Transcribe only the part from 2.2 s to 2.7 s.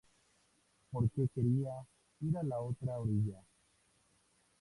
ir a la